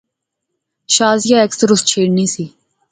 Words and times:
شازیہ 0.93 1.39
اکثر 1.45 1.69
اس 1.73 1.81
چھیڑنی 1.89 2.25
سی 2.33 2.43